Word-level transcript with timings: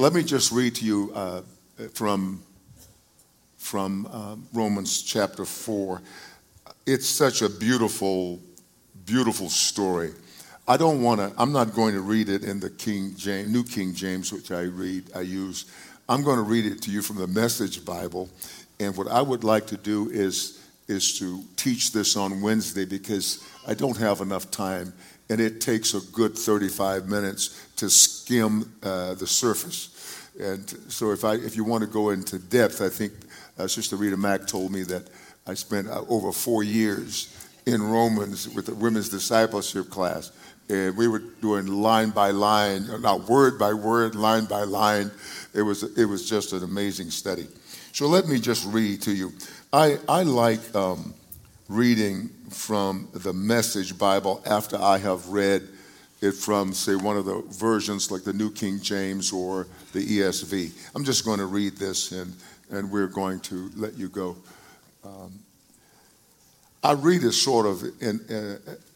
Let 0.00 0.12
me 0.12 0.22
just 0.22 0.52
read 0.52 0.76
to 0.76 0.84
you 0.84 1.10
uh, 1.12 1.42
from, 1.92 2.40
from 3.56 4.06
uh, 4.12 4.36
Romans 4.52 5.02
chapter 5.02 5.44
4. 5.44 6.00
It's 6.86 7.08
such 7.08 7.42
a 7.42 7.48
beautiful, 7.50 8.38
beautiful 9.04 9.48
story. 9.48 10.12
I 10.68 10.76
don't 10.76 11.02
want 11.02 11.18
to, 11.18 11.32
I'm 11.36 11.50
not 11.50 11.74
going 11.74 11.94
to 11.94 12.00
read 12.00 12.28
it 12.28 12.44
in 12.44 12.60
the 12.60 12.70
King 12.70 13.16
James, 13.16 13.50
New 13.50 13.64
King 13.64 13.92
James, 13.92 14.32
which 14.32 14.52
I 14.52 14.60
read, 14.60 15.10
I 15.16 15.22
use. 15.22 15.64
I'm 16.08 16.22
going 16.22 16.36
to 16.36 16.44
read 16.44 16.66
it 16.66 16.80
to 16.82 16.92
you 16.92 17.02
from 17.02 17.16
the 17.16 17.26
Message 17.26 17.84
Bible. 17.84 18.30
And 18.78 18.96
what 18.96 19.08
I 19.08 19.20
would 19.20 19.42
like 19.42 19.66
to 19.66 19.76
do 19.76 20.10
is, 20.10 20.64
is 20.86 21.18
to 21.18 21.42
teach 21.56 21.90
this 21.90 22.16
on 22.16 22.40
Wednesday 22.40 22.84
because 22.84 23.44
I 23.66 23.74
don't 23.74 23.96
have 23.96 24.20
enough 24.20 24.48
time 24.52 24.92
and 25.30 25.40
it 25.40 25.60
takes 25.60 25.94
a 25.94 26.00
good 26.12 26.36
35 26.36 27.08
minutes 27.08 27.67
to 27.78 27.88
skim 27.88 28.72
uh, 28.82 29.14
the 29.14 29.26
surface. 29.26 29.94
And 30.38 30.68
so, 30.88 31.10
if 31.10 31.24
I 31.24 31.34
if 31.34 31.56
you 31.56 31.64
want 31.64 31.82
to 31.82 31.90
go 31.90 32.10
into 32.10 32.38
depth, 32.38 32.80
I 32.80 32.88
think 32.88 33.12
uh, 33.58 33.66
Sister 33.66 33.96
Rita 33.96 34.16
Mack 34.16 34.46
told 34.46 34.70
me 34.70 34.82
that 34.84 35.08
I 35.46 35.54
spent 35.54 35.88
uh, 35.88 36.04
over 36.08 36.32
four 36.32 36.62
years 36.62 37.34
in 37.66 37.82
Romans 37.82 38.48
with 38.48 38.66
the 38.66 38.74
women's 38.74 39.08
discipleship 39.08 39.90
class, 39.90 40.30
and 40.68 40.96
we 40.96 41.08
were 41.08 41.22
doing 41.40 41.66
line 41.66 42.10
by 42.10 42.30
line, 42.30 42.86
not 43.00 43.28
word 43.28 43.58
by 43.58 43.72
word, 43.72 44.14
line 44.14 44.44
by 44.44 44.62
line. 44.62 45.10
It 45.54 45.62
was 45.62 45.82
it 45.96 46.04
was 46.04 46.28
just 46.28 46.52
an 46.52 46.62
amazing 46.62 47.10
study. 47.10 47.48
So 47.92 48.06
let 48.06 48.28
me 48.28 48.38
just 48.38 48.64
read 48.72 49.02
to 49.02 49.12
you. 49.12 49.32
I 49.72 49.98
I 50.08 50.22
like. 50.22 50.60
Um, 50.74 51.14
reading 51.68 52.30
from 52.48 53.08
the 53.12 53.32
Message 53.32 53.98
Bible 53.98 54.42
after 54.46 54.78
I 54.78 54.96
have 54.98 55.28
read 55.28 55.68
it 56.20 56.32
from, 56.32 56.72
say, 56.72 56.96
one 56.96 57.16
of 57.16 57.24
the 57.24 57.42
versions 57.50 58.10
like 58.10 58.24
the 58.24 58.32
New 58.32 58.50
King 58.50 58.80
James 58.80 59.32
or 59.32 59.66
the 59.92 60.04
ESV. 60.04 60.72
I'm 60.94 61.04
just 61.04 61.24
going 61.24 61.38
to 61.38 61.46
read 61.46 61.76
this 61.76 62.12
and, 62.12 62.34
and 62.70 62.90
we're 62.90 63.06
going 63.06 63.40
to 63.40 63.70
let 63.76 63.96
you 63.96 64.08
go. 64.08 64.36
Um, 65.04 65.38
I 66.82 66.92
read 66.92 67.22
it 67.24 67.32
sort 67.32 67.66
of 67.66 67.82
in, 68.00 68.20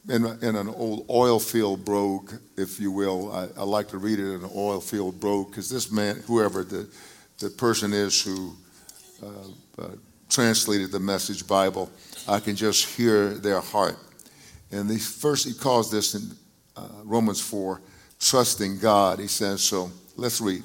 in, 0.09 0.25
in, 0.43 0.57
an 0.57 0.69
old 0.69 1.07
oil 1.11 1.39
field 1.39 1.85
brogue, 1.85 2.33
if 2.57 2.79
you 2.81 2.91
will. 2.91 3.33
I, 3.33 3.49
I 3.57 3.65
like 3.65 3.89
to 3.89 3.99
read 3.99 4.19
it 4.19 4.35
in 4.35 4.45
an 4.45 4.51
oil 4.55 4.81
field 4.81 5.19
brogue 5.21 5.51
because 5.51 5.69
this 5.69 5.91
man, 5.91 6.23
whoever 6.27 6.65
the, 6.65 6.89
the 7.39 7.51
person 7.51 7.93
is 7.93 8.21
who 8.23 8.55
uh, 9.23 9.83
uh, 9.83 9.89
translated 10.29 10.91
the 10.93 11.01
Message 11.01 11.47
Bible, 11.47 11.91
I 12.29 12.41
can 12.41 12.57
just 12.57 12.97
hear 12.97 13.31
their 13.31 13.61
heart. 13.61 13.97
And 14.71 14.89
the 14.89 14.99
first, 14.99 15.47
he 15.47 15.53
calls 15.53 15.91
this 15.91 16.15
in 16.15 16.23
uh, 16.77 16.89
Romans 17.05 17.41
4, 17.41 17.81
trusting 18.21 18.79
God. 18.79 19.19
He 19.19 19.27
says, 19.27 19.63
so 19.63 19.91
let's 20.17 20.41
read. 20.41 20.63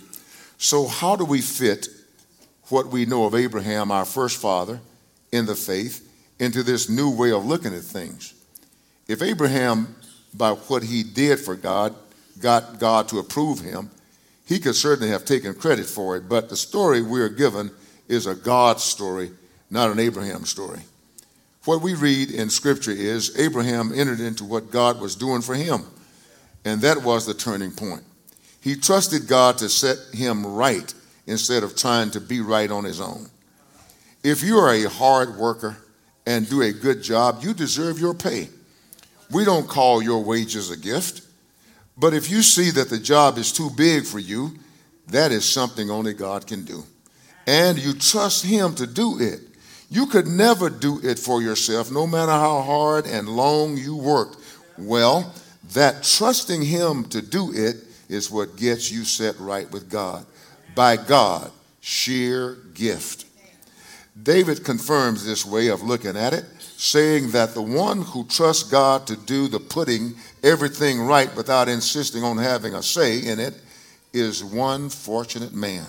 So, 0.58 0.88
how 0.88 1.16
do 1.16 1.25
we 1.25 1.41
fit 1.41 1.88
what 2.69 2.88
we 2.88 3.05
know 3.05 3.25
of 3.25 3.36
Abraham, 3.36 3.91
our 3.91 4.05
first 4.05 4.41
father, 4.41 4.80
in 5.31 5.45
the 5.45 5.55
faith, 5.55 6.03
into 6.39 6.64
this 6.64 6.89
new 6.89 7.09
way 7.09 7.31
of 7.31 7.45
looking 7.45 7.73
at 7.73 7.81
things? 7.81 8.33
If 9.08 9.22
Abraham, 9.22 9.95
by 10.33 10.52
what 10.52 10.83
he 10.83 11.03
did 11.03 11.39
for 11.39 11.55
God, 11.55 11.95
got 12.42 12.80
God 12.80 13.08
to 13.09 13.19
approve 13.19 13.59
him, 13.59 13.89
he 14.45 14.59
could 14.59 14.75
certainly 14.75 15.09
have 15.09 15.25
taken 15.25 15.53
credit 15.53 15.86
for 15.86 16.16
it. 16.17 16.30
But 16.30 16.49
the 16.49 16.55
story 16.55 17.02
we 17.02 17.21
are 17.21 17.30
given 17.30 17.71
is 18.08 18.25
a 18.25 18.36
God 18.36 18.80
story, 18.80 19.31
not 19.69 19.92
an 19.92 19.99
Abraham 19.99 20.45
story. 20.45 20.80
What 21.66 21.81
we 21.81 21.95
read 21.95 22.31
in 22.31 22.49
Scripture 22.49 22.92
is 22.92 23.38
Abraham 23.38 23.92
entered 23.94 24.21
into 24.21 24.45
what 24.45 24.71
God 24.71 25.02
was 25.02 25.16
doing 25.16 25.42
for 25.42 25.53
him, 25.53 25.83
and 26.67 26.81
that 26.81 27.03
was 27.03 27.25
the 27.25 27.33
turning 27.33 27.71
point. 27.71 28.03
He 28.61 28.75
trusted 28.75 29.27
God 29.27 29.57
to 29.59 29.69
set 29.69 29.97
him 30.13 30.45
right 30.45 30.93
instead 31.25 31.63
of 31.63 31.75
trying 31.75 32.11
to 32.11 32.21
be 32.21 32.41
right 32.41 32.69
on 32.69 32.83
his 32.83 32.99
own. 32.99 33.29
If 34.23 34.43
you 34.43 34.57
are 34.57 34.73
a 34.73 34.89
hard 34.89 35.35
worker 35.37 35.77
and 36.25 36.49
do 36.49 36.61
a 36.61 36.73
good 36.73 37.01
job, 37.01 37.39
you 37.41 37.53
deserve 37.53 37.99
your 37.99 38.13
pay. 38.13 38.49
We 39.31 39.45
don't 39.45 39.67
call 39.67 40.02
your 40.02 40.23
wages 40.23 40.71
a 40.71 40.77
gift, 40.77 41.21
but 41.97 42.14
if 42.14 42.30
you 42.30 42.42
see 42.42 42.71
that 42.71 42.89
the 42.89 42.99
job 42.99 43.37
is 43.37 43.52
too 43.52 43.69
big 43.75 44.05
for 44.05 44.19
you, 44.19 44.58
that 45.08 45.31
is 45.31 45.45
something 45.45 45.89
only 45.89 46.13
God 46.13 46.47
can 46.47 46.65
do. 46.65 46.83
And 47.45 47.77
you 47.77 47.93
trust 47.93 48.45
Him 48.45 48.75
to 48.75 48.86
do 48.86 49.19
it. 49.19 49.39
You 49.89 50.05
could 50.08 50.27
never 50.27 50.69
do 50.69 50.99
it 51.02 51.17
for 51.17 51.42
yourself, 51.42 51.92
no 51.92 52.05
matter 52.05 52.31
how 52.31 52.61
hard 52.61 53.08
and 53.08 53.30
long 53.30 53.77
you 53.77 53.95
worked. 53.95 54.37
Well, 54.77 55.33
that 55.73 56.04
trusting 56.04 56.61
Him 56.61 57.05
to 57.05 57.22
do 57.22 57.52
it 57.54 57.78
is 58.10 58.32
what 58.32 58.55
gets 58.58 58.92
you 58.92 59.04
set 59.04 59.38
right 59.39 59.70
with 59.72 59.89
God. 59.89 60.26
By 60.76 60.98
God, 60.98 61.52
sheer 61.82 62.58
gift. 62.73 63.26
David 64.22 64.64
confirms 64.64 65.26
this 65.26 65.45
way 65.45 65.67
of 65.67 65.83
looking 65.83 66.17
at 66.17 66.33
it, 66.33 66.45
saying 66.60 67.32
that 67.32 67.54
the 67.54 67.61
one 67.61 68.02
who 68.02 68.26
trusts 68.26 68.64
God 68.64 69.08
to 69.08 69.16
do 69.16 69.48
the 69.48 69.60
putting 69.60 70.16
everything 70.44 71.02
right 71.02 71.33
without 71.36 71.67
insisting 71.70 72.23
on 72.23 72.38
having 72.38 72.73
a 72.73 72.82
say 72.82 73.20
in 73.20 73.39
it 73.39 73.54
is 74.14 74.44
one 74.44 74.89
fortunate 74.89 75.54
man. 75.54 75.86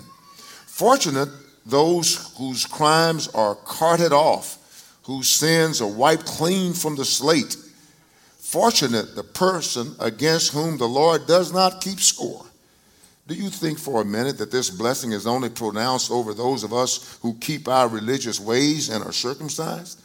Fortunate 0.65 1.29
those 1.65 2.33
whose 2.37 2.65
crimes 2.65 3.27
are 3.29 3.55
carted 3.55 4.11
off, 4.11 4.57
whose 5.03 5.29
sins 5.29 5.81
are 5.81 5.87
wiped 5.87 6.25
clean 6.25 6.73
from 6.73 6.95
the 6.95 7.05
slate. 7.05 7.55
Fortunate 8.49 9.15
the 9.15 9.23
person 9.23 9.95
against 9.99 10.53
whom 10.53 10.79
the 10.79 10.87
Lord 10.87 11.27
does 11.27 11.53
not 11.53 11.81
keep 11.81 11.99
score. 11.99 12.43
Do 13.27 13.35
you 13.35 13.49
think 13.49 13.77
for 13.77 14.01
a 14.01 14.05
minute 14.05 14.39
that 14.39 14.49
this 14.49 14.71
blessing 14.71 15.11
is 15.11 15.27
only 15.27 15.49
pronounced 15.49 16.09
over 16.09 16.33
those 16.33 16.63
of 16.63 16.73
us 16.73 17.19
who 17.21 17.35
keep 17.35 17.67
our 17.67 17.87
religious 17.87 18.39
ways 18.39 18.89
and 18.89 19.03
are 19.03 19.11
circumcised? 19.11 20.01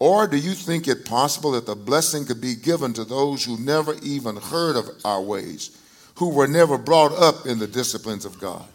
Or 0.00 0.26
do 0.26 0.36
you 0.36 0.54
think 0.54 0.88
it 0.88 1.04
possible 1.04 1.52
that 1.52 1.66
the 1.66 1.76
blessing 1.76 2.24
could 2.24 2.40
be 2.40 2.56
given 2.56 2.92
to 2.94 3.04
those 3.04 3.44
who 3.44 3.56
never 3.58 3.94
even 4.02 4.34
heard 4.34 4.74
of 4.74 4.90
our 5.04 5.22
ways, 5.22 5.80
who 6.16 6.30
were 6.30 6.48
never 6.48 6.76
brought 6.76 7.12
up 7.12 7.46
in 7.46 7.60
the 7.60 7.68
disciplines 7.68 8.24
of 8.24 8.40
God? 8.40 8.66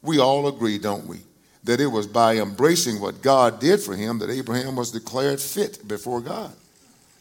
We 0.00 0.20
all 0.20 0.48
agree, 0.48 0.78
don't 0.78 1.06
we? 1.06 1.18
that 1.64 1.80
it 1.80 1.88
was 1.88 2.06
by 2.06 2.36
embracing 2.36 2.98
what 2.98 3.20
God 3.20 3.60
did 3.60 3.80
for 3.80 3.94
him 3.94 4.20
that 4.20 4.30
Abraham 4.30 4.76
was 4.76 4.90
declared 4.90 5.38
fit 5.38 5.86
before 5.86 6.22
God. 6.22 6.54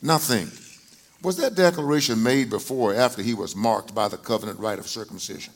Nothing. 0.02 0.50
Was 1.22 1.38
that 1.38 1.56
declaration 1.56 2.22
made 2.22 2.50
before 2.50 2.94
or 2.94 2.96
after 2.96 3.22
he 3.22 3.34
was 3.34 3.56
marked 3.56 3.96
by 3.96 4.08
the 4.08 4.18
covenant 4.18 4.60
rite 4.60 4.80
of 4.80 4.88
circumcision? 4.88 5.54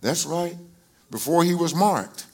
That's 0.00 0.26
right, 0.26 0.56
before 1.10 1.44
he 1.44 1.54
was 1.54 1.74
marked. 1.74 2.26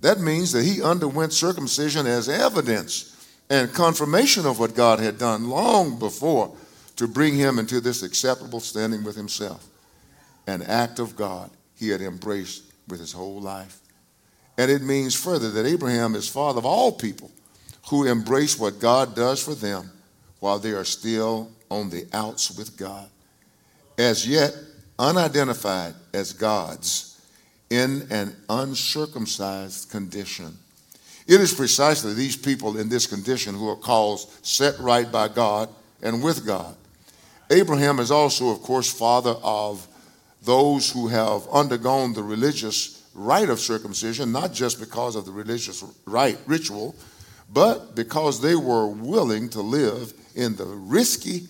That 0.00 0.20
means 0.20 0.52
that 0.52 0.64
he 0.64 0.82
underwent 0.82 1.32
circumcision 1.32 2.06
as 2.06 2.28
evidence 2.28 3.16
and 3.50 3.72
confirmation 3.74 4.46
of 4.46 4.58
what 4.58 4.74
God 4.74 5.00
had 5.00 5.18
done 5.18 5.50
long 5.50 5.98
before 5.98 6.56
to 6.96 7.08
bring 7.08 7.34
him 7.34 7.58
into 7.58 7.80
this 7.80 8.02
acceptable 8.02 8.60
standing 8.60 9.04
with 9.04 9.16
himself. 9.16 9.66
An 10.46 10.62
act 10.62 10.98
of 10.98 11.16
God 11.16 11.50
he 11.74 11.88
had 11.88 12.00
embraced 12.00 12.62
with 12.88 13.00
his 13.00 13.12
whole 13.12 13.40
life. 13.40 13.78
And 14.56 14.70
it 14.70 14.82
means 14.82 15.14
further 15.14 15.50
that 15.50 15.66
Abraham 15.66 16.14
is 16.14 16.28
father 16.28 16.58
of 16.58 16.66
all 16.66 16.92
people 16.92 17.30
who 17.88 18.06
embrace 18.06 18.58
what 18.58 18.78
God 18.78 19.16
does 19.16 19.42
for 19.42 19.54
them 19.54 19.90
while 20.40 20.58
they 20.58 20.72
are 20.72 20.84
still 20.84 21.50
on 21.70 21.90
the 21.90 22.06
outs 22.12 22.56
with 22.56 22.76
God. 22.76 23.08
As 23.96 24.26
yet 24.26 24.54
unidentified 24.98 25.94
as 26.12 26.32
God's 26.32 27.10
in 27.70 28.06
an 28.10 28.36
uncircumcised 28.48 29.90
condition. 29.90 30.58
It 31.26 31.40
is 31.40 31.54
precisely 31.54 32.12
these 32.12 32.36
people 32.36 32.76
in 32.76 32.88
this 32.88 33.06
condition 33.06 33.54
who 33.54 33.68
are 33.68 33.76
called 33.76 34.20
set 34.42 34.78
right 34.80 35.10
by 35.10 35.28
God 35.28 35.68
and 36.02 36.22
with 36.22 36.44
God. 36.44 36.74
Abraham 37.50 37.98
is 38.00 38.10
also, 38.10 38.50
of 38.50 38.62
course, 38.62 38.92
father 38.92 39.36
of 39.42 39.86
those 40.42 40.90
who 40.90 41.08
have 41.08 41.46
undergone 41.48 42.12
the 42.12 42.22
religious 42.22 43.02
rite 43.14 43.48
of 43.48 43.60
circumcision, 43.60 44.32
not 44.32 44.52
just 44.52 44.80
because 44.80 45.16
of 45.16 45.24
the 45.24 45.32
religious 45.32 45.84
rite 46.06 46.38
ritual, 46.46 46.94
but 47.52 47.94
because 47.94 48.40
they 48.40 48.54
were 48.54 48.86
willing 48.86 49.48
to 49.50 49.60
live 49.60 50.12
in 50.34 50.56
the 50.56 50.66
risky 50.66 51.48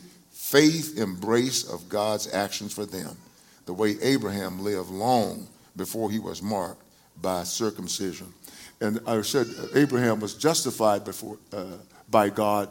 faith 0.51 0.99
embrace 0.99 1.63
of 1.63 1.89
God's 1.89 2.33
actions 2.35 2.73
for 2.73 2.85
them, 2.85 3.17
the 3.67 3.73
way 3.73 3.97
Abraham 4.03 4.65
lived 4.65 4.91
long 4.91 5.47
before 5.77 6.11
he 6.11 6.19
was 6.19 6.43
marked 6.43 6.83
by 7.23 7.45
circumcision. 7.45 8.27
And 8.81 8.99
I 9.07 9.21
said 9.23 9.47
Abraham 9.75 10.19
was 10.19 10.35
justified 10.35 11.05
before, 11.05 11.39
uh, 11.53 11.77
by 12.11 12.31
God 12.31 12.69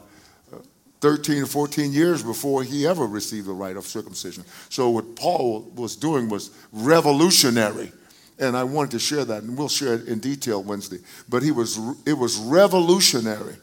uh, 0.52 0.58
13 1.00 1.44
or 1.44 1.46
14 1.46 1.92
years 1.92 2.22
before 2.22 2.62
he 2.62 2.86
ever 2.86 3.06
received 3.06 3.46
the 3.46 3.52
rite 3.52 3.76
of 3.76 3.86
circumcision. 3.86 4.44
So 4.68 4.90
what 4.90 5.16
Paul 5.16 5.70
was 5.74 5.96
doing 5.96 6.28
was 6.28 6.50
revolutionary 6.72 7.92
and 8.40 8.56
I 8.56 8.64
wanted 8.64 8.92
to 8.92 8.98
share 8.98 9.24
that, 9.26 9.42
and 9.42 9.56
we'll 9.56 9.68
share 9.68 9.94
it 9.94 10.08
in 10.08 10.18
detail 10.18 10.62
Wednesday. 10.62 10.98
But 11.28 11.42
he 11.42 11.50
was, 11.52 11.78
it 12.06 12.14
was 12.14 12.38
revolutionary. 12.38 13.54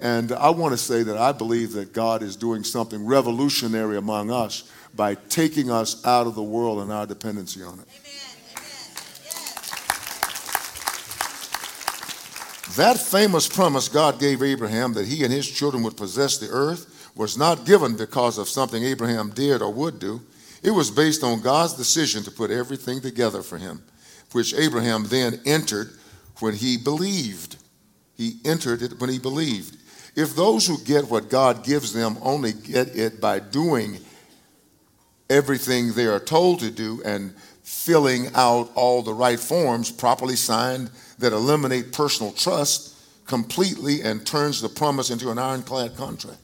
And 0.00 0.32
I 0.32 0.50
want 0.50 0.72
to 0.72 0.78
say 0.78 1.02
that 1.02 1.16
I 1.16 1.32
believe 1.32 1.72
that 1.72 1.92
God 1.92 2.22
is 2.22 2.36
doing 2.36 2.62
something 2.62 3.04
revolutionary 3.04 3.96
among 3.96 4.30
us 4.30 4.70
by 4.94 5.14
taking 5.14 5.70
us 5.70 6.04
out 6.06 6.26
of 6.26 6.34
the 6.34 6.42
world 6.42 6.80
and 6.80 6.92
our 6.92 7.06
dependency 7.06 7.62
on 7.62 7.80
it. 7.80 7.86
Amen. 7.88 8.12
Yes. 9.24 9.56
That 12.76 12.98
famous 12.98 13.48
promise 13.48 13.88
God 13.88 14.20
gave 14.20 14.42
Abraham 14.42 14.92
that 14.94 15.06
he 15.06 15.24
and 15.24 15.32
his 15.32 15.50
children 15.50 15.82
would 15.82 15.96
possess 15.96 16.38
the 16.38 16.48
earth 16.48 17.10
was 17.16 17.36
not 17.36 17.66
given 17.66 17.96
because 17.96 18.38
of 18.38 18.48
something 18.48 18.84
Abraham 18.84 19.30
did 19.30 19.60
or 19.60 19.72
would 19.72 19.98
do. 19.98 20.20
It 20.62 20.70
was 20.70 20.90
based 20.90 21.24
on 21.24 21.40
God's 21.40 21.74
decision 21.74 22.22
to 22.22 22.30
put 22.30 22.52
everything 22.52 23.00
together 23.00 23.42
for 23.42 23.58
him, 23.58 23.82
which 24.32 24.54
Abraham 24.54 25.04
then 25.08 25.40
entered 25.44 25.90
when 26.38 26.54
he 26.54 26.76
believed. 26.76 27.56
He 28.16 28.38
entered 28.44 28.82
it 28.82 29.00
when 29.00 29.10
he 29.10 29.18
believed. 29.18 29.76
If 30.16 30.34
those 30.34 30.66
who 30.66 30.78
get 30.84 31.08
what 31.10 31.28
God 31.28 31.64
gives 31.64 31.92
them 31.92 32.18
only 32.22 32.52
get 32.52 32.96
it 32.96 33.20
by 33.20 33.38
doing 33.38 33.98
everything 35.30 35.92
they 35.92 36.06
are 36.06 36.20
told 36.20 36.60
to 36.60 36.70
do 36.70 37.02
and 37.04 37.34
filling 37.62 38.28
out 38.34 38.70
all 38.74 39.02
the 39.02 39.12
right 39.12 39.38
forms 39.38 39.90
properly 39.90 40.36
signed 40.36 40.90
that 41.18 41.32
eliminate 41.32 41.92
personal 41.92 42.32
trust 42.32 42.94
completely 43.26 44.00
and 44.00 44.26
turns 44.26 44.60
the 44.60 44.68
promise 44.68 45.10
into 45.10 45.30
an 45.30 45.38
ironclad 45.38 45.94
contract. 45.96 46.40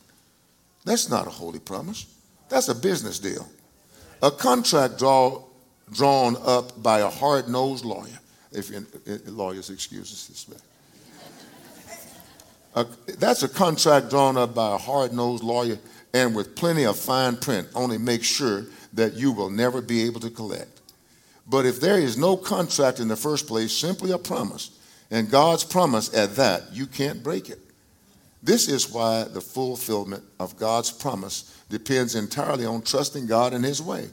That's 0.84 1.08
not 1.08 1.26
a 1.26 1.31
holy 1.31 1.61
promise. 1.61 2.06
That's 2.50 2.69
a 2.69 2.75
business 2.75 3.19
deal. 3.19 3.49
A 4.22 4.31
contract 4.31 4.99
draw, 4.99 5.43
drawn 5.90 6.37
up 6.44 6.82
by 6.82 7.00
a 7.00 7.08
hard-nosed 7.08 7.87
lawyer, 7.87 8.19
if 8.52 8.70
lawyers 9.26 9.70
excuse 9.70 10.28
this 10.28 10.46
way. 10.49 10.61
That's 13.19 13.43
a 13.43 13.49
contract 13.49 14.11
drawn 14.11 14.37
up 14.37 14.55
by 14.55 14.75
a 14.75 14.79
hard-nosed 14.79 15.44
lawyer 15.44 15.79
and 16.12 16.35
with 16.35 16.55
plenty 16.55 16.85
of 16.85 16.99
fine 16.99 17.37
print, 17.37 17.69
only 17.75 17.99
make 17.99 18.23
sure 18.23 18.67
that 18.93 19.15
you 19.15 19.32
will 19.32 19.50
never 19.50 19.81
be 19.81 20.03
able 20.05 20.21
to 20.21 20.31
collect. 20.31 20.81
But 21.47 21.67
if 21.67 21.81
there 21.81 21.99
is 21.99 22.17
no 22.17 22.37
contract 22.37 23.00
in 23.00 23.09
the 23.09 23.17
first 23.17 23.47
place, 23.47 23.76
simply 23.76 24.12
a 24.12 24.19
promise, 24.19 24.71
and 25.11 25.31
God's 25.31 25.65
promise 25.65 26.15
at 26.15 26.37
that, 26.37 26.73
you 26.73 26.87
can't 26.87 27.23
break 27.23 27.50
it. 27.50 27.59
This 28.43 28.69
is 28.69 28.91
why 28.91 29.25
the 29.25 29.41
fulfillment 29.41 30.23
of 30.38 30.56
God's 30.56 30.91
promise 30.91 31.62
depends 31.69 32.15
entirely 32.15 32.67
on 32.67 32.82
trusting 32.82 33.26
God 33.26 33.53
in 33.55 33.62
His 33.62 33.82
way 33.82 34.09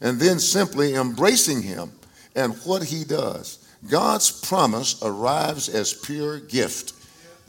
and 0.00 0.18
then 0.18 0.38
simply 0.38 0.94
embracing 0.94 1.62
Him 1.62 1.92
and 2.34 2.54
what 2.64 2.82
He 2.84 3.04
does. 3.04 3.66
God's 3.88 4.30
promise 4.30 5.02
arrives 5.02 5.68
as 5.68 5.92
pure 5.92 6.40
gift. 6.40 6.92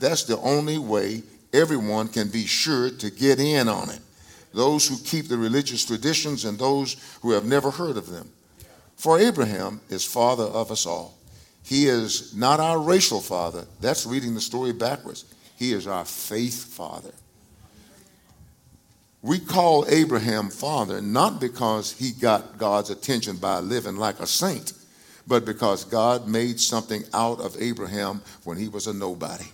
That's 0.02 0.24
the 0.24 0.38
only 0.38 0.78
way 0.78 1.22
everyone 1.52 2.08
can 2.08 2.26
be 2.28 2.44
sure 2.44 2.90
to 2.90 3.08
get 3.08 3.38
in 3.38 3.68
on 3.68 3.88
it. 3.88 4.00
Those 4.52 4.88
who 4.88 4.98
keep 4.98 5.28
the 5.28 5.38
religious 5.38 5.84
traditions 5.84 6.44
and 6.44 6.58
those 6.58 6.96
who 7.22 7.30
have 7.30 7.44
never 7.44 7.70
heard 7.70 7.96
of 7.96 8.08
them. 8.08 8.28
For 8.96 9.20
Abraham 9.20 9.80
is 9.90 10.04
father 10.04 10.42
of 10.42 10.72
us 10.72 10.86
all. 10.86 11.16
He 11.62 11.86
is 11.86 12.34
not 12.34 12.58
our 12.58 12.80
racial 12.80 13.20
father. 13.20 13.64
That's 13.80 14.04
reading 14.04 14.34
the 14.34 14.40
story 14.40 14.72
backwards. 14.72 15.24
He 15.56 15.72
is 15.72 15.86
our 15.86 16.04
faith 16.04 16.74
father. 16.74 17.12
We 19.22 19.38
call 19.38 19.86
Abraham 19.88 20.50
father 20.50 21.00
not 21.00 21.40
because 21.40 21.92
he 21.92 22.10
got 22.10 22.58
God's 22.58 22.90
attention 22.90 23.36
by 23.36 23.60
living 23.60 23.98
like 23.98 24.18
a 24.18 24.26
saint, 24.26 24.72
but 25.28 25.44
because 25.44 25.84
God 25.84 26.26
made 26.26 26.58
something 26.58 27.04
out 27.14 27.40
of 27.40 27.56
Abraham 27.62 28.20
when 28.42 28.58
he 28.58 28.66
was 28.66 28.88
a 28.88 28.92
nobody. 28.92 29.44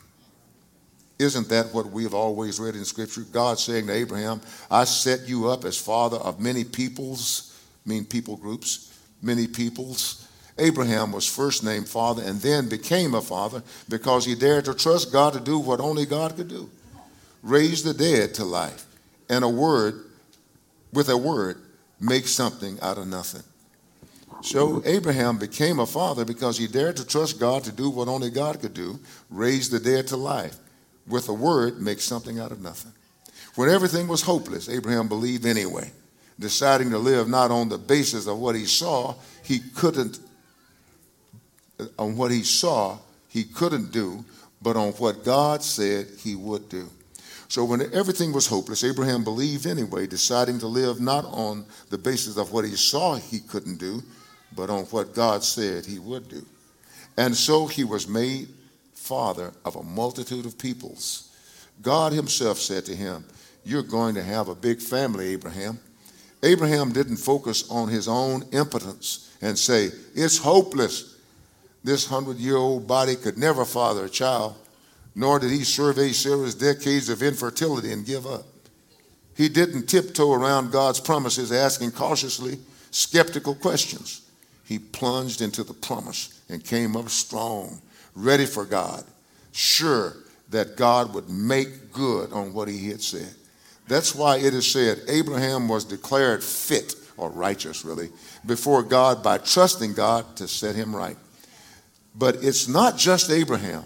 Isn't 1.19 1.49
that 1.49 1.75
what 1.75 1.87
we've 1.91 2.15
always 2.15 2.61
read 2.61 2.77
in 2.77 2.85
Scripture? 2.85 3.23
God 3.33 3.59
saying 3.59 3.89
to 3.89 3.93
Abraham, 3.93 4.41
I 4.71 4.85
set 4.85 5.29
you 5.29 5.49
up 5.49 5.65
as 5.65 5.77
father 5.77 6.17
of 6.19 6.41
many 6.41 6.63
peoples, 6.63 7.59
mean 7.85 8.05
people 8.05 8.37
groups, 8.37 8.97
many 9.21 9.47
peoples. 9.47 10.29
Abraham 10.59 11.13
was 11.13 11.27
first 11.27 11.65
named 11.65 11.89
father 11.89 12.23
and 12.23 12.41
then 12.41 12.69
became 12.69 13.15
a 13.15 13.21
father 13.21 13.63
because 13.89 14.25
he 14.25 14.35
dared 14.35 14.65
to 14.67 14.75
trust 14.75 15.13
God 15.13 15.33
to 15.33 15.41
do 15.41 15.59
what 15.59 15.81
only 15.81 16.07
God 16.07 16.37
could 16.37 16.49
do 16.49 16.71
raise 17.43 17.83
the 17.83 17.95
dead 17.95 18.35
to 18.35 18.45
life. 18.45 18.85
And 19.29 19.45
a 19.45 19.49
word, 19.49 20.05
with 20.93 21.09
a 21.09 21.17
word, 21.17 21.61
make 22.01 22.27
something 22.27 22.79
out 22.81 22.99
of 22.99 23.07
nothing. 23.07 23.43
So 24.43 24.83
Abraham 24.85 25.39
became 25.39 25.79
a 25.81 25.87
father 25.87 26.25
because 26.25 26.59
he 26.59 26.67
dared 26.67 26.97
to 26.97 27.07
trust 27.07 27.41
God 27.41 27.65
to 27.65 27.73
do 27.73 27.91
what 27.91 28.09
only 28.09 28.31
God 28.31 28.61
could 28.61 28.75
do 28.75 29.01
raise 29.31 29.69
the 29.69 29.81
dead 29.81 30.07
to 30.09 30.17
life. 30.17 30.57
With 31.09 31.29
a 31.29 31.35
word, 31.35 31.81
make 31.81 32.01
something 32.01 32.39
out 32.39 32.53
of 32.53 32.61
nothing. 32.61 32.93
When 33.55 33.69
everything 33.69 34.09
was 34.09 34.23
hopeless, 34.23 34.69
Abraham 34.69 35.09
believed 35.09 35.47
anyway 35.47 35.93
deciding 36.39 36.91
to 36.91 36.99
live 36.99 37.29
not 37.29 37.51
on 37.51 37.69
the 37.69 37.79
basis 37.79 38.27
of 38.27 38.39
what 38.39 38.55
he 38.55 38.65
saw, 38.65 39.15
he 39.43 39.59
couldn't, 39.75 40.21
on 41.99 42.17
what 42.17 42.31
he 42.31 42.43
saw, 42.43 42.99
he 43.29 43.45
couldn't 43.45 43.93
do, 43.93 44.25
but 44.63 44.77
on 44.77 44.93
what 44.93 45.25
God 45.25 45.63
said 45.63 46.07
he 46.19 46.35
would 46.35 46.69
do. 46.69 46.89
So 47.49 47.65
when 47.65 47.93
everything 47.95 48.33
was 48.33 48.47
hopeless, 48.47 48.85
Abraham 48.85 49.25
believed 49.25 49.67
anyway, 49.67 50.07
deciding 50.07 50.59
to 50.61 50.67
live 50.67 51.01
not 51.01 51.25
on 51.25 51.65
the 51.91 51.99
basis 51.99 52.37
of 52.37 52.53
what 52.53 52.65
he 52.65 52.77
saw 52.77 53.17
he 53.17 53.41
couldn't 53.41 53.79
do, 53.79 54.03
but 54.55 54.71
on 54.71 54.85
what 54.87 55.15
God 55.15 55.43
said 55.43 55.87
he 55.87 55.99
would 55.99 56.29
do. 56.29 56.45
And 57.17 57.35
so 57.35 57.67
he 57.67 57.85
was 57.85 58.07
made 58.07 58.49
father 59.09 59.53
of 59.65 59.77
a 59.77 59.83
multitude 59.83 60.45
of 60.45 60.59
peoples. 60.59 61.35
God 61.81 62.13
himself 62.13 62.59
said 62.59 62.85
to 62.87 62.95
him, 62.95 63.25
You're 63.65 63.83
going 63.83 64.15
to 64.17 64.23
have 64.23 64.49
a 64.49 64.55
big 64.55 64.83
family, 64.83 65.29
Abraham. 65.29 65.79
Abraham 66.43 66.93
didn't 66.93 67.17
focus 67.17 67.69
on 67.71 67.89
his 67.89 68.07
own 68.07 68.45
impotence 68.53 69.35
and 69.41 69.59
say, 69.59 69.91
It's 70.15 70.39
hopeless. 70.39 71.17
This 71.83 72.07
hundred 72.07 72.37
year 72.37 72.57
old 72.57 72.87
body 72.87 73.17
could 73.17 73.39
never 73.39 73.65
father 73.65 74.05
a 74.05 74.11
child, 74.11 74.57
nor 75.15 75.39
did 75.39 75.51
he 75.51 75.65
survey 75.65 76.13
Sarah's 76.13 76.55
decades 76.55 77.09
of 77.09 77.23
infertility 77.23 77.93
and 77.93 78.05
give 78.05 78.27
up. 78.27 78.45
He 79.37 79.49
didn't 79.49 79.87
tiptoe 79.87 80.33
around 80.33 80.73
God's 80.73 81.01
promises 81.01 81.53
asking 81.53 81.93
cautiously 81.93 82.59
skeptical 82.91 83.55
questions. 83.55 84.23
He 84.65 84.79
plunged 84.79 85.41
into 85.41 85.65
the 85.65 85.73
promise 85.73 86.43
and 86.49 86.63
came 86.63 86.97
up 86.97 87.09
strong, 87.09 87.81
ready 88.15 88.47
for 88.47 88.65
God, 88.65 89.05
sure 89.53 90.15
that 90.51 90.77
God 90.77 91.15
would 91.15 91.29
make 91.29 91.93
good 91.93 92.33
on 92.33 92.53
what 92.53 92.69
he 92.69 92.89
had 92.89 93.03
said. 93.03 93.35
That's 93.87 94.15
why 94.15 94.39
it 94.39 94.55
is 94.55 94.71
said 94.71 95.01
Abraham 95.09 95.69
was 95.69 95.85
declared 95.85 96.45
fit, 96.45 96.95
or 97.17 97.31
righteous 97.31 97.85
really, 97.85 98.11
before 98.47 98.83
God 98.83 99.23
by 99.23 99.39
trusting 99.39 99.95
God 99.95 100.37
to 100.37 100.47
set 100.47 100.77
him 100.77 100.95
right. 100.95 101.17
But 102.15 102.43
it's 102.43 102.69
not 102.69 102.97
just 102.97 103.31
Abraham, 103.31 103.85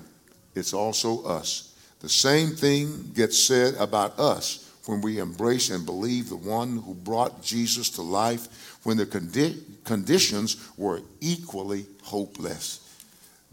it's 0.54 0.74
also 0.74 1.24
us. 1.24 1.74
The 2.00 2.08
same 2.08 2.50
thing 2.50 3.12
gets 3.14 3.38
said 3.38 3.74
about 3.74 4.18
us 4.18 4.68
when 4.86 5.00
we 5.00 5.18
embrace 5.18 5.70
and 5.70 5.86
believe 5.86 6.28
the 6.28 6.36
one 6.36 6.78
who 6.78 6.94
brought 6.94 7.42
Jesus 7.42 7.90
to 7.90 8.02
life 8.02 8.80
when 8.82 8.96
the 8.96 9.06
condi- 9.06 9.62
conditions 9.84 10.56
were 10.76 11.02
equally 11.20 11.86
hopeless. 12.02 12.81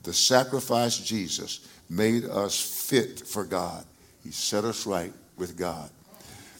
The 0.03 0.13
sacrifice 0.13 0.97
Jesus 0.97 1.67
made 1.89 2.25
us 2.25 2.59
fit 2.89 3.19
for 3.19 3.43
God. 3.43 3.85
He 4.23 4.31
set 4.31 4.63
us 4.63 4.85
right 4.85 5.13
with 5.37 5.57
God. 5.57 5.89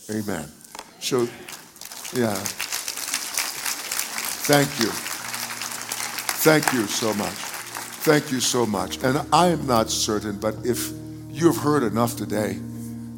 Amen. 0.09 0.49
So, 0.99 1.27
yeah. 2.13 2.35
Thank 4.45 4.67
you. 4.79 4.89
Thank 6.41 6.73
you 6.73 6.87
so 6.87 7.13
much. 7.13 7.33
Thank 8.01 8.31
you 8.31 8.39
so 8.39 8.65
much. 8.65 9.03
And 9.03 9.21
I 9.31 9.47
am 9.47 9.67
not 9.67 9.91
certain, 9.91 10.39
but 10.39 10.55
if 10.65 10.91
you've 11.29 11.57
heard 11.57 11.83
enough 11.83 12.15
today 12.15 12.57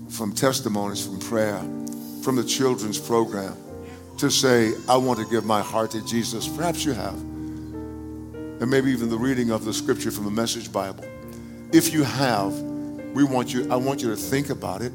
from 0.09 0.33
testimonies, 0.33 1.05
from 1.05 1.19
prayer, 1.19 1.59
from 2.23 2.35
the 2.35 2.43
children's 2.43 2.99
program, 2.99 3.55
to 4.17 4.29
say, 4.29 4.73
I 4.89 4.97
want 4.97 5.19
to 5.19 5.25
give 5.25 5.45
my 5.45 5.61
heart 5.61 5.91
to 5.91 6.05
Jesus, 6.05 6.47
perhaps 6.47 6.83
you 6.83 6.93
have. 6.93 7.30
And 8.61 8.69
maybe 8.69 8.91
even 8.91 9.09
the 9.09 9.17
reading 9.17 9.51
of 9.51 9.65
the 9.65 9.73
scripture 9.73 10.11
from 10.11 10.23
the 10.23 10.31
Message 10.31 10.71
Bible. 10.71 11.03
If 11.73 11.93
you 11.93 12.03
have, 12.03 12.53
we 13.13 13.23
want 13.23 13.53
you, 13.53 13.69
I 13.71 13.75
want 13.75 14.01
you 14.01 14.09
to 14.09 14.15
think 14.15 14.49
about 14.49 14.81
it 14.81 14.93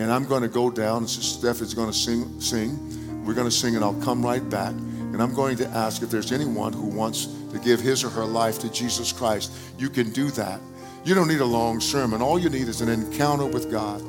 and 0.00 0.10
I'm 0.10 0.24
going 0.24 0.42
to 0.42 0.48
go 0.48 0.70
down. 0.70 0.98
and 0.98 1.10
Steph 1.10 1.60
is 1.60 1.74
going 1.74 1.90
to 1.90 1.96
sing. 1.96 2.40
Sing. 2.40 3.24
We're 3.24 3.34
going 3.34 3.46
to 3.46 3.54
sing, 3.54 3.76
and 3.76 3.84
I'll 3.84 4.00
come 4.00 4.24
right 4.24 4.48
back. 4.48 4.72
And 4.72 5.22
I'm 5.22 5.34
going 5.34 5.56
to 5.58 5.66
ask 5.68 6.02
if 6.02 6.10
there's 6.10 6.32
anyone 6.32 6.72
who 6.72 6.86
wants 6.86 7.26
to 7.52 7.58
give 7.58 7.80
his 7.80 8.02
or 8.02 8.08
her 8.08 8.24
life 8.24 8.58
to 8.60 8.70
Jesus 8.70 9.12
Christ. 9.12 9.52
You 9.78 9.90
can 9.90 10.10
do 10.10 10.30
that. 10.30 10.60
You 11.04 11.14
don't 11.14 11.28
need 11.28 11.40
a 11.40 11.46
long 11.46 11.80
sermon. 11.80 12.22
All 12.22 12.38
you 12.38 12.48
need 12.48 12.68
is 12.68 12.80
an 12.80 12.88
encounter 12.88 13.44
with 13.44 13.70
God. 13.70 14.02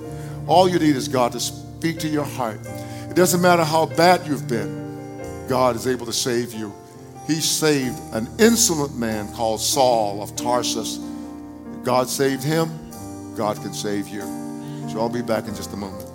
All 0.48 0.70
you 0.70 0.80
need 0.80 0.96
is 0.96 1.08
God 1.08 1.34
to 1.34 1.40
speak 1.40 2.00
to 2.00 2.08
your 2.08 2.26
heart. 2.26 2.60
It 3.10 3.16
doesn't 3.16 3.42
matter 3.42 3.64
how 3.64 3.88
bad 3.88 4.26
you've 4.28 4.48
been, 4.48 5.48
God 5.50 5.76
is 5.76 5.88
able 5.88 6.06
to 6.06 6.14
save 6.14 6.54
you. 6.54 6.74
He 7.32 7.40
saved 7.40 7.98
an 8.12 8.28
insolent 8.40 8.98
man 8.98 9.32
called 9.34 9.62
Saul 9.62 10.22
of 10.22 10.36
Tarsus. 10.36 11.00
God 11.82 12.10
saved 12.10 12.44
him, 12.44 12.70
God 13.38 13.56
can 13.56 13.74
save 13.74 14.10
you. 14.10 14.20
So 14.90 15.00
I'll 15.00 15.08
be 15.08 15.22
back 15.22 15.48
in 15.48 15.56
just 15.56 15.72
a 15.72 15.78
moment. 15.78 16.11